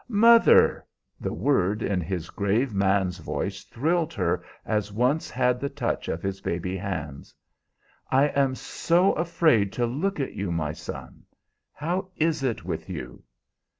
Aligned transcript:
"Mother!" 0.07 0.83
The 1.19 1.31
word 1.31 1.83
in 1.83 2.01
his 2.01 2.31
grave 2.31 2.73
man's 2.73 3.19
voice 3.19 3.63
thrilled 3.65 4.13
her 4.15 4.43
as 4.65 4.91
once 4.91 5.29
had 5.29 5.59
the 5.59 5.69
touch 5.69 6.07
of 6.07 6.23
his 6.23 6.41
baby 6.41 6.75
hands. 6.75 7.35
"I 8.09 8.29
am 8.29 8.53
afraid 8.99 9.71
to 9.73 9.85
look 9.85 10.19
at 10.19 10.33
you, 10.33 10.51
my 10.51 10.71
son. 10.73 11.25
How 11.71 12.09
is 12.15 12.41
it 12.41 12.65
with 12.65 12.89
you?" 12.89 13.21